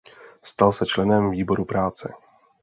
Stal 0.43 0.71
se 0.73 0.85
členem 0.85 1.29
výboru 1.31 1.65
práce. 1.65 2.13